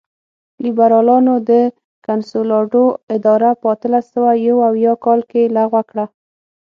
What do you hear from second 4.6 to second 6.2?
اویا کال کې لغوه کړه.